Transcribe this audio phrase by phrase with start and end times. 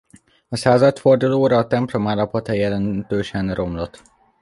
[0.49, 4.01] A századfordulóra a templom állapota jelentősen romlott.